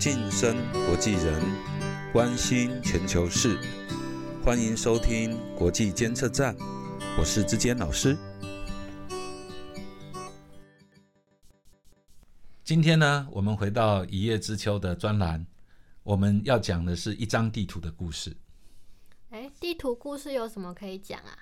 [0.00, 0.56] 晋升
[0.86, 1.42] 国际人，
[2.10, 3.60] 关心全球事，
[4.42, 6.56] 欢迎收听国际监测站，
[7.18, 8.16] 我是志坚老师。
[12.64, 15.46] 今天呢，我们回到一叶知秋的专栏，
[16.02, 18.34] 我们要讲的是一张地图的故事。
[19.28, 21.36] 哎，地图故事有什么可以讲啊？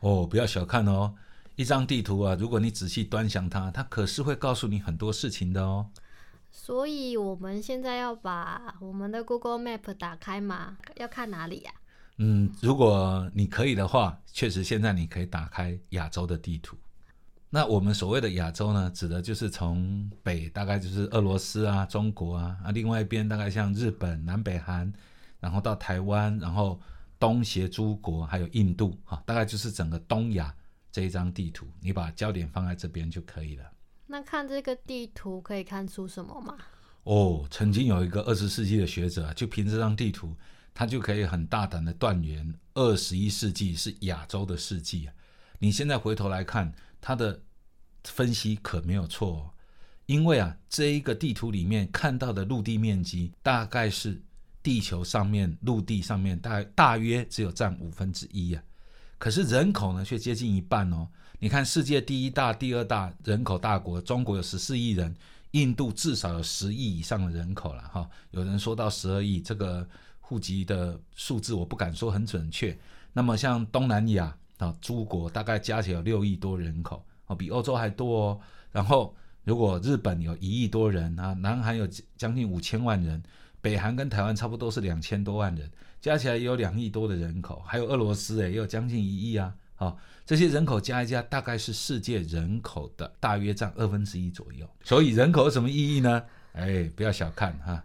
[0.00, 1.14] 哦，不要小看哦，
[1.56, 5.88] 一张地图啊，如果你仔细端详它，它可是会告诉你很多事情的哦。
[6.56, 10.78] 所以我们现在要把我们的 Google Map 打开吗？
[10.96, 11.72] 要看哪里呀？
[12.18, 16.76] 嗯，如果你可以的话，确实现在你可以打开亚洲的地图。
[17.50, 24.90] 那我们所谓的亚洲呢，指的就是从北大概就是俄罗斯啊、中国啊啊，另外一边大概像日本、南北韩，
[25.40, 26.80] 然后到台湾，然后
[27.18, 30.54] 东协诸国还有印度，哈，大概就是整个东亚
[30.92, 31.66] 这一张地图。
[31.80, 33.64] 你把焦点放在这边就可以了。
[34.06, 36.56] 那看这个地图可以看出什么吗？
[37.04, 40.34] 哦，曾经有一个二十世纪的学者，就凭这张地图，
[40.72, 45.14] 他就可以很大胆的断言，二十一世纪是亚洲的世纪啊！
[45.58, 47.42] 你现在回头来看，他的
[48.04, 49.54] 分析可没有错，
[50.06, 54.22] 因为啊，这一个地图里面看到的陆地面积，大概是
[54.62, 58.62] 地球上面陆地上面大大约只有占五分之一啊，
[59.24, 61.08] 可是人口呢却接近一半哦。
[61.38, 65.16] 你看，世界第一大、第二大人口大国，中国有十四亿人，
[65.52, 68.06] 印度至少有十亿以上的人口了哈。
[68.32, 69.88] 有人说到十二亿，这个
[70.20, 72.78] 户籍的数字我不敢说很准确。
[73.14, 78.40] 那么像东南亚啊，诸国大概加起来有六亿多人口哦，比欧洲还多哦。
[78.72, 81.88] 然后如果日本有一亿多人啊，南韩有
[82.18, 83.22] 将近五千万人，
[83.62, 85.70] 北韩跟台湾差不多是两千多万人，
[86.04, 87.62] 加起来也有两亿多的人口。
[87.66, 89.54] 还有俄罗斯诶，也有将近一亿啊。
[89.74, 94.68] 好，这些人口加一加，大概是世界人口的大约占二分之一左右。
[94.84, 96.22] 所以人口有什么意义呢？
[96.52, 97.82] 哎，不要小看哈。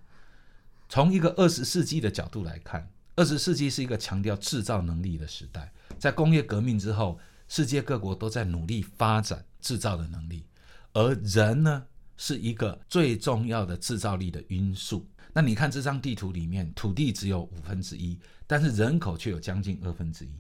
[0.90, 5.72] 从一个二十世纪的角度来看，二十世纪是一个强调制造能力的时代。
[5.98, 10.44] 在工业革命之后，世界各国都在努力发展制造的能力，
[10.92, 11.86] 而人呢，
[12.18, 15.08] 是一个最重要的制造力的因素。
[15.40, 20.32] 那你看这张地图里面，土地只有五分之一，但是人口却有将近二分之一。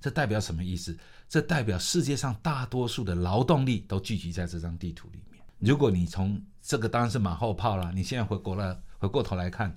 [0.00, 0.96] 这代表什么意思？
[1.28, 5.42] 这代表世界上大多数的劳动力都聚集在这张地图里面。
[5.58, 7.92] 如果你从这个当然是马后炮了。
[7.92, 9.76] 你现在回过来回过头来看，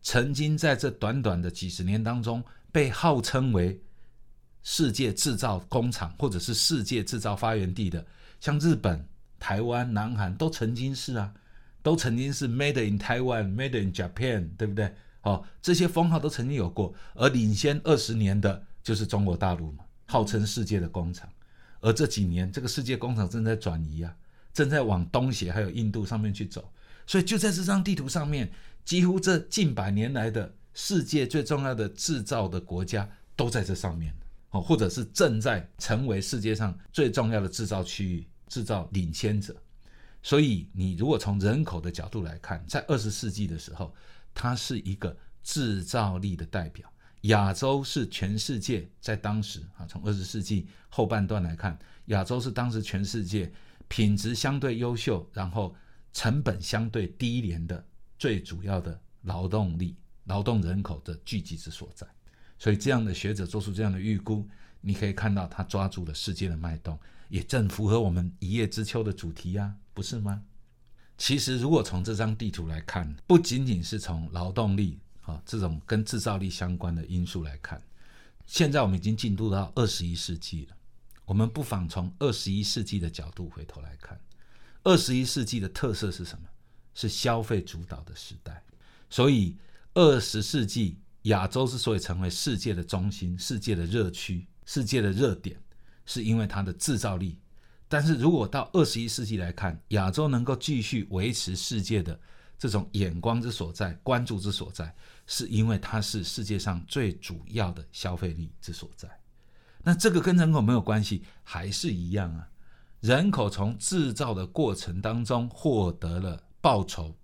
[0.00, 3.82] 曾经在这短短的几十年当中，被号称为
[4.62, 8.06] 世界制造工厂或者是世界制造发源地的，
[8.38, 9.04] 像日本、
[9.40, 11.34] 台湾、南韩都曾经是啊，
[11.82, 14.94] 都曾经是 Made in Taiwan、Made in Japan，对不对？
[15.22, 18.64] 哦，这些封号都曾经有过，而领先二十年的。
[18.82, 21.28] 就是中国大陆嘛，号称世界的工厂，
[21.80, 24.16] 而这几年这个世界工厂正在转移啊，
[24.54, 26.72] 正在往东协还有印度上面去走，
[27.06, 28.50] 所以就在这张地图上面，
[28.82, 34.14] 几乎这近百年来的世界最重要的制造的国家都在这上面
[34.52, 39.54] 哦，或者是正在成为世界上最重要的制造区域、制造领先者。
[40.22, 43.94] 所以你如果从人口的角度来看，在二十世纪的时候，
[44.34, 46.90] 它是一个制造力的代表。
[47.22, 53.52] 亚洲是全世界在当时啊，从二十世纪后半段来看，亚洲是当时全世界
[53.88, 55.74] 品质相对优秀，然后
[56.12, 57.84] 成本相对低廉的
[58.18, 62.06] 最主要的劳动力、劳动人口的聚集之所在。
[62.58, 64.48] 所以，这样的学者做出这样的预估，
[64.80, 66.98] 你可以看到他抓住了世界的脉动，
[67.28, 70.42] 也正符合我们一叶知秋的主题呀，不是吗？
[71.18, 74.98] 其实，如果从这张地图来看，不仅仅是从劳动力。
[75.26, 77.80] 啊，这种跟制造力相关的因素来看，
[78.46, 80.76] 现在我们已经进入到二十一世纪了。
[81.26, 84.18] 我们不妨从二十一世纪的角度回头来看，
[84.82, 86.48] 二十一世纪的特色是什么？
[86.94, 88.64] 是消费主导的时代。
[89.10, 89.56] 所以，
[89.92, 95.60] 二十世纪亚洲之所以成为世界的中心、世界的热区、世界的热点，
[96.06, 97.40] 是因为它的制造力。
[97.88, 102.16] 但是如果到二十一世纪来看，亚洲能够继续维持世界的。
[102.56, 104.94] 这种眼光之所在，关注之所在，
[105.26, 109.08] 是因为它是世界上最主要的消费力之所在。
[109.82, 112.48] 那这个跟人口没有关系，还是一样啊？
[113.00, 117.16] 人口从制造的过程当中获得了报酬，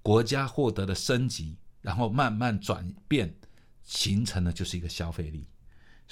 [0.00, 3.36] 国家获得了升级，然后慢慢转变，
[3.84, 5.46] 形成的就是一个消费力。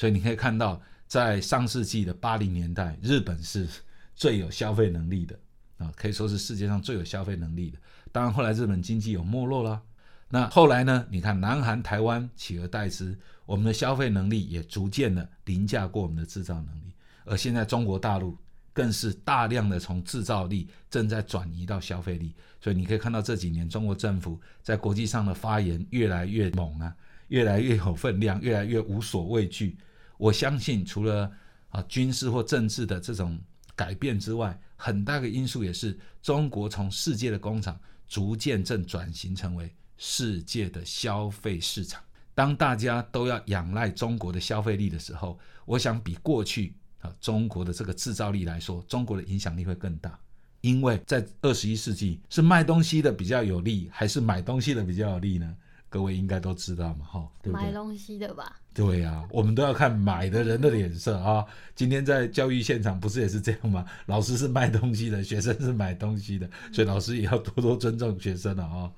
[0.00, 3.68] 所以你可以看到，在上世纪的八零年代，日本是
[4.16, 5.38] 最有消费能力的
[5.76, 7.76] 啊，可以说是世界上最有消费能力的。
[8.10, 9.82] 当然，后来日本经济有没落了。
[10.30, 11.06] 那后来呢？
[11.10, 13.14] 你看，南韩、台湾取而代之，
[13.44, 16.94] 我们的消费能力也逐渐的凌驾过我们的制造能力。
[17.26, 18.34] 而现在中国大陆
[18.72, 22.34] 更是大量的从制造力正在转移到消费力。
[22.58, 26.96] 所以你可以看到这几年中国政府在国际上的发言越来越猛啊，
[27.28, 29.76] 越来越有分量，越来越无所畏惧。
[30.20, 31.32] 我相信除了
[31.70, 33.40] 啊军事或政治的这种
[33.74, 42.02] 改变之外，很大个因素也是中国从世界的工厂逐渐正转型成为世界的消费市场。
[42.34, 50.18] 当大家都要仰赖中国的消费力的时候，我想比过去啊中国的这个制造力来说，中国的影响力会更大。
[50.60, 55.56] 因为在二十一世纪，是卖东西的比较有利，还是买东西的比较有利呢？
[55.90, 57.66] 各位应该都知道嘛，哈，对不对？
[57.66, 58.56] 买东西的吧？
[58.72, 61.44] 对呀，我们都要看买的人的脸色啊。
[61.74, 63.84] 今天在教育现场不是也是这样吗？
[64.06, 68.90] 老师是卖东西的，学生是买东西的，所以老师也要多多尊重学生了啊。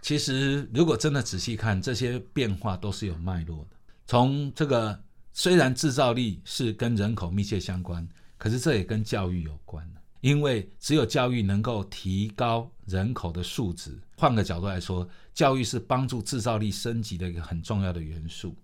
[0.00, 3.76] 其实，如果真的仔细看，这些变化都是有脉络的。
[4.06, 4.96] 从这个，
[5.32, 8.08] 虽然制造力是跟人口密切相关，
[8.38, 9.84] 可是这也跟教育有关
[10.20, 13.98] 因为只有教育能够提高人口的素质。
[14.16, 18.56] 换个角度来说，教育是帮助制造力升级的一个很重要的元素。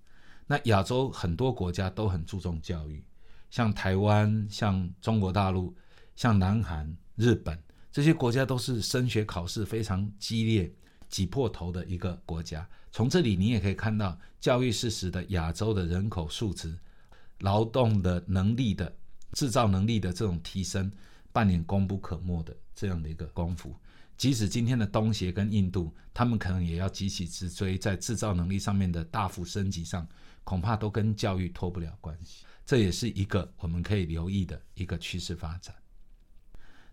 [0.47, 3.05] 那亚洲很多国家都很注重教育，
[3.49, 5.73] 像台湾、像中国大陆、
[6.17, 7.57] 像南韩、日本
[7.93, 10.75] 这些国家都是升学考试非常激烈。
[11.09, 16.75] 挤破头的一个国家，从这里你也可以看到，教育是使得亚洲的人口素质、
[17.41, 18.91] 劳动的能力的
[19.33, 20.91] 制造能力的这种提升，
[21.31, 23.77] 扮演功不可没的这样的一个功夫。
[24.17, 30.07] 即使今天的东协跟印度，他们可能也要急起直追，在制造能力上面的大幅升级上，
[30.45, 32.45] 恐怕都跟教育脱不了关系。
[32.65, 35.75] 这也是一个我们可以留意的一个趋势发展。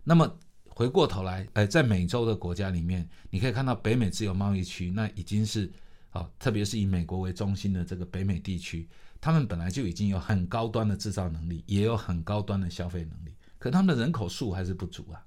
[0.04, 0.38] 那么。
[0.72, 5.70] 回过头来，呃，在美洲的国家里面，你可以看到北美自由贸易区，那已经是
[6.12, 8.88] 哦，特别是以美国为中心的这个北美地区，
[9.20, 15.22] 他们本来就已经有很高端的制造能力，也有很高端的消费能力，可他们的人口数还是不足啊，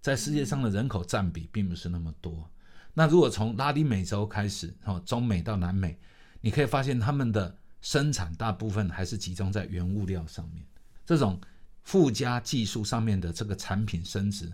[0.00, 2.50] 在世界上的人口占比并不是那么多。
[2.94, 5.98] 那如果从拉丁美洲开始，哦，中美到南美，
[6.40, 10.64] 你可以发现他们的生产大部分还是集中在原物料上面，
[11.06, 11.40] 这种
[11.82, 14.52] 附加技术上面的这个产品升值。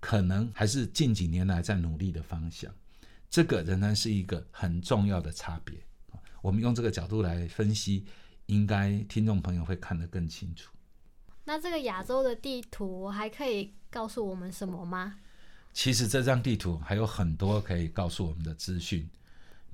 [0.00, 2.72] 可能还是近几年来在努力的方向，
[3.28, 5.76] 这个仍然是一个很重要的差别
[6.40, 8.06] 我们用这个角度来分析，
[8.46, 10.70] 应该听众朋友会看得更清楚。
[11.48, 15.14] 那这个亚洲的地图还可以告诉我们什么吗？
[15.72, 19.08] 其实这张地图还有很多可以告诉我们的资讯，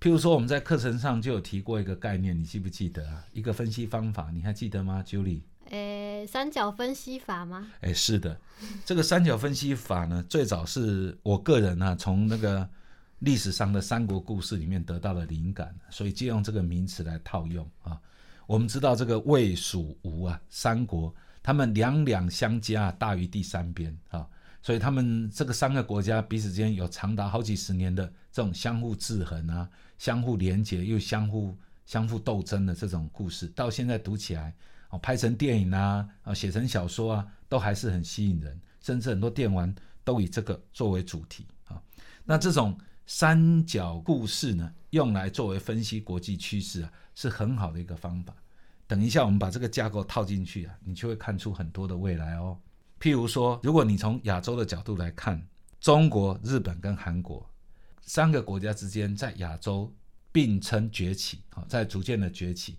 [0.00, 3.24] 譬如说我们在课程上就有提过一个概念，你记不记得啊？
[3.32, 5.40] 一个分析方法，你还记得吗，Julie？
[5.70, 7.72] 诶，三角分析法吗？
[7.80, 8.40] 诶，是的，
[8.84, 12.70] 这个三角分析法呢，最早是我个人呢从那个
[13.18, 18.00] 历史上的三国故事里面得到的灵感，所以借用这个名词来套用啊。
[18.46, 21.12] 我们知道这个魏、蜀、吴啊，三国
[21.44, 24.26] 他们两两相加大于第三边啊，
[24.62, 29.68] 所以他们这个三个国家彼此之间有长达好几十年的这种相互制衡啊、
[29.98, 34.52] 相互连结又相互相互斗争的这种故事，到现在读起来。
[35.02, 39.74] 拍成电影啊，啊，写成小说啊，都还是很吸引人，甚至很多电玩
[40.04, 41.82] 都以这个作为主题啊。
[42.24, 48.36] 那这种三角故事呢，用来作为分析国际趋势啊，是很好的一个方法。
[48.86, 52.58] 等一下，我们把这个架构套进去啊，你就会看出很多的未来哦。
[53.00, 55.42] 譬如说，如果你从亚洲的角度来看，
[55.80, 57.48] 中国、日本跟韩国
[58.02, 59.92] 三个国家之间在亚洲
[60.30, 62.78] 并称崛起啊，在逐渐的崛起。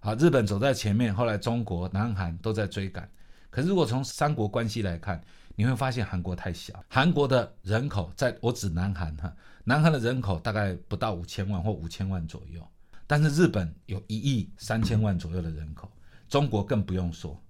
[0.00, 3.08] 好，日本走在前面，后来中国、南韩都在追赶。
[3.50, 5.22] 可是如果从三国关系来看，
[5.54, 6.82] 你会发现韩国太小。
[6.88, 12.66] 韩国的人口，在我指南韩哈，南韩的人口大概不到五千万或五千万左右。
[13.06, 15.90] 但是日本有一亿三千万左右的人口，
[16.28, 17.40] 中国更不用说。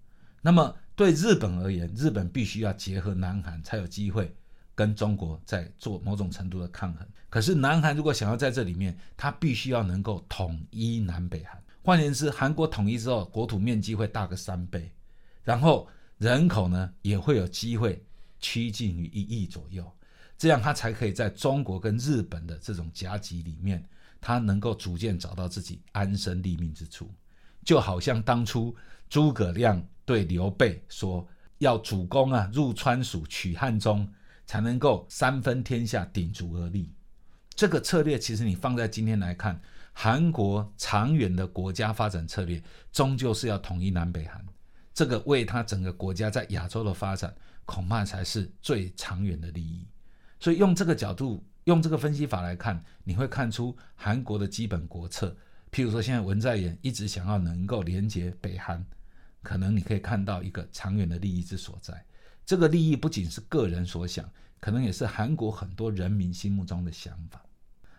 [0.41, 4.35] 那么对日本而言，日本必须要结合南韩，才有机会
[4.75, 7.07] 跟中国在做某种程度的抗衡。
[7.31, 11.63] 可是南韩如果想要在这里面，它必须要能够统一南北韩。
[11.83, 14.93] 换言之，韩国统一之后，国土面积会大个三倍，
[15.43, 18.05] 然后人口呢也会有机会
[18.39, 19.91] 趋近于一亿左右，
[20.43, 23.81] 这样他才可以在中国跟日本的这种夹击里面，
[24.21, 27.09] 他能够逐渐找到自己安身立命之处。
[27.65, 28.75] 就好像当初
[29.09, 31.25] 诸葛亮对刘备说
[31.59, 34.13] ：“要主公啊，入川蜀取汉中，
[34.45, 36.93] 才能够三分天下，鼎足而立。”
[37.55, 39.63] 这个策略其实你放在今天来看。
[39.93, 44.45] 韩国长远的国家发展策略，终究是要统一南北韩，
[44.93, 47.33] 这个为他整个国家在亚洲的发展，
[47.65, 49.87] 恐怕才是最长远的利益。
[50.43, 55.37] 所以用这个角度，用这个分析法来看，你会看出韩国的基本国策。
[55.71, 58.85] 譬如说，现在文在寅一直想要能够连接北韩，
[59.41, 62.05] 可能你可以看到一个长远的利益之所在。
[62.45, 67.41] 这个利益不仅是个人所想，可能也是韩国很多人民心目中的想法。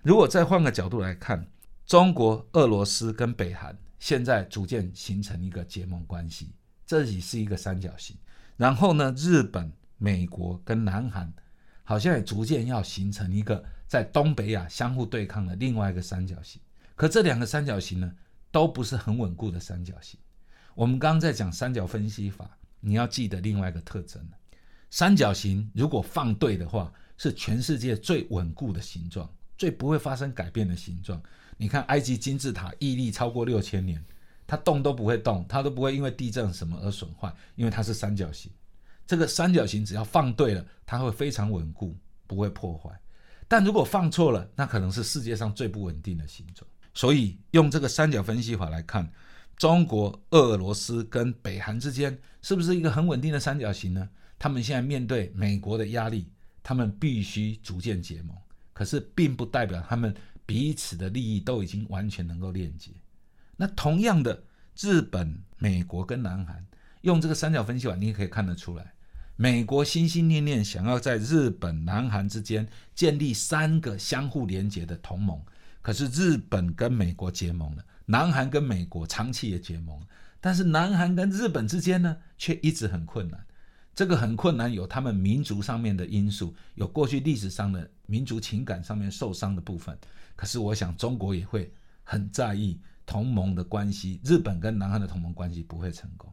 [0.01, 1.47] 如果再换个角度来看，
[1.85, 6.51] 中国、俄罗斯跟北韩现在逐渐形成一个结盟关系，
[6.85, 8.17] 这里是一个三角形。
[8.57, 11.33] 然后呢，日本、美国跟南韩
[11.83, 16.61] 好像也逐渐要形成一个在东北亚相互对抗的另外一个三角形。
[16.95, 18.11] 可这两个三角形呢，
[18.51, 20.19] 都不是很稳固的三角形。
[20.75, 24.21] 我们刚刚在讲三角分析法，你要记得另外一个特征
[24.89, 31.21] 三角形如果放对的话，是全世界最稳固的形状，最不会发生改变的形状。
[31.57, 34.03] 你看埃及金字塔屹立超过六千年，
[34.45, 38.51] 它动都不会动，它都不会因为地震什么而损坏，因为它是三角形。
[39.05, 41.95] 这个三角形只要放对了，它会非常稳固，
[42.25, 42.89] 不会破坏。
[43.47, 46.67] 但如果放错了，那可能是世界上最不稳定的形状。
[46.93, 49.11] 所以用这个三角分析法来看，
[49.57, 54.09] 中国、俄罗斯跟北韩之间是不是一个很稳定的三角形呢？
[54.39, 56.27] 他们现在面对美国的压力，
[56.61, 58.35] 他们必须逐渐结盟。
[58.73, 60.13] 可是，并不代表他们
[60.45, 62.89] 彼此的利益都已经完全能够链接。
[63.55, 64.43] 那同样的，
[64.79, 66.65] 日本、美国跟南韩
[67.03, 68.93] 用这个三角分析法，你也可以看得出来，
[69.35, 75.41] 美国心心念念想要在日本、南韩之间建立三个相互连接的同盟。
[75.81, 79.99] 可是，日本跟美国结盟了，南韩跟美国长期也结盟，
[80.39, 83.45] 但是南韩跟日本之间呢，却一直很困难。
[83.93, 89.95] 这个很困难，有他们民族上面的因素，有过去历史上的民族情感上面受伤的部分。
[90.37, 91.69] 可是我想，中国也会
[92.05, 96.31] 很在意同盟的关系，日本跟南韩的同盟关系不会成功。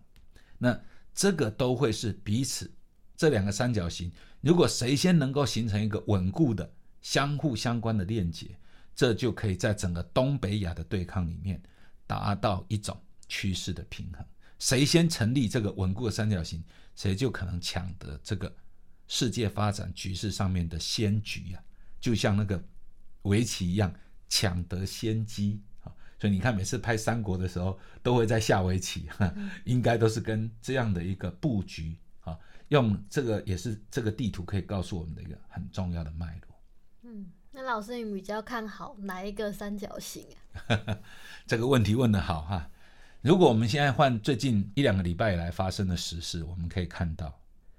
[0.62, 0.79] 那
[1.14, 2.71] 这个都会是彼此
[3.17, 4.12] 这两个三角形，
[4.43, 8.47] 如果谁先能够形成一个稳固的相互相关的链接，
[8.95, 11.61] 这就可以在整个东北亚的对抗里面
[12.07, 14.25] 达到一种趋势的平衡。
[14.59, 16.62] 谁先成立这个稳固的三角形？
[16.95, 18.55] 谁就可能抢得这个
[19.09, 21.62] 世界发展局势上面的先局啊？
[21.99, 22.62] 就像那个
[23.23, 23.95] 围棋一样，
[24.29, 25.62] 抢得先机！
[26.21, 29.09] 所以你看，每次拍三国的时候，都会在下围棋，
[29.65, 32.39] 应该都是跟这样的一个布局啊。
[32.69, 36.57] 用这个也是这个地图可以告诉我们的一个很重要的脉络。
[37.05, 40.27] 嗯，那老师你比较看好哪一个三角形
[40.69, 40.77] 啊？
[41.49, 42.69] 这个问题问得好哈。
[43.23, 47.35] 如果我们现在换最近一两个礼拜以来发生的时事，我们可以看到，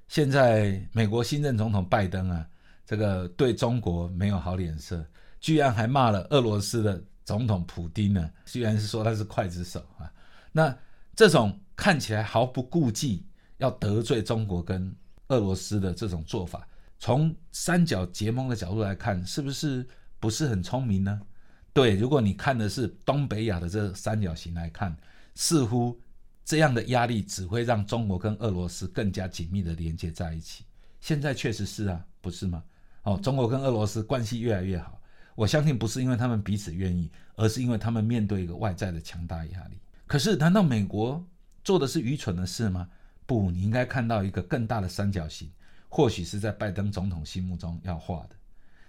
[0.08, 2.48] 现在美国新任总统拜登啊，
[2.88, 5.06] 这个对中国没有好脸色，
[5.40, 10.12] 居然还骂了俄罗斯的总统普京呢，居然是说他是刽子手啊。
[10.52, 10.78] 那
[11.16, 13.26] 这种看起来毫不顾忌
[13.58, 14.94] 要得罪中国跟
[15.30, 16.68] 俄罗斯的这种做法，
[17.00, 19.88] 从三角结盟的角度来看，是不是
[20.20, 21.22] 不是很聪明呢？
[21.72, 24.96] 对，如果你看的是东北亚的这三角形来看。
[25.34, 25.98] 似乎
[26.44, 30.66] 这样的压力只会让中国跟俄罗斯更加紧密的连接在一起。
[31.00, 32.62] 现在确实是啊，不是吗？
[33.04, 35.01] 哦，中国跟俄罗斯关系越来越好，
[35.42, 39.80] 我相信不是因为他们彼此愿意，而是因为他们面对一个外在的强大压力。
[40.06, 41.26] 可是，难道美国
[41.64, 42.88] 做的是愚蠢的事吗？
[43.26, 45.52] 不，你应该看到一个更大的三角形，
[45.90, 48.36] 或许是在拜登总统心目中要画的。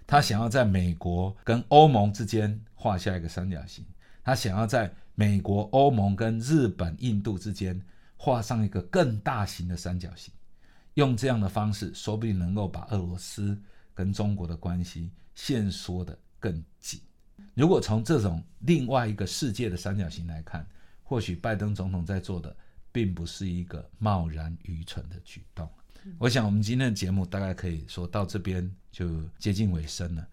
[0.05, 3.83] 他想要在美国跟欧盟之间画下一个三角形，
[4.23, 4.93] 他想要在。
[5.15, 7.79] 美国、欧盟跟日本、印度之间
[8.17, 10.33] 画上一个更大型的三角形，
[10.95, 13.55] 用这样的方式，说不定能够把俄罗斯
[13.93, 16.99] 跟中国的关系线缩的更紧。
[17.53, 20.67] 如果从这种另外一个世界的三角形来看，
[21.01, 22.53] 或许拜登总统在做的
[22.91, 25.69] 并不是一个贸然愚蠢的举动。
[26.17, 30.27] 我想，我们今天的节目大概可以说到这边就接近尾声了。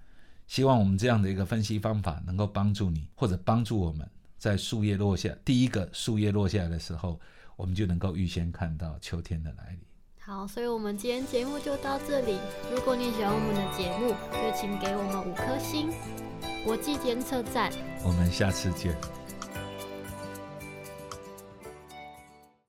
[0.48, 4.08] 希望我们这样的一个分析方法能够帮助你，或者帮助我们。
[4.36, 7.20] 在树叶落下，第一个树叶落下来的时候，
[7.54, 9.80] 我们就能够预先看到秋天的来临。
[10.30, 12.38] 好，所以我们今天节目就到这里。
[12.72, 15.90] 如果你喜欢我们的节目，就请给我们五颗星。
[16.64, 17.68] 国际监测站，
[18.04, 18.96] 我们下次见。